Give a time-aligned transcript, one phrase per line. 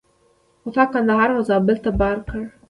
[0.61, 2.43] خو تا کندهار او زابل ته بار کړه.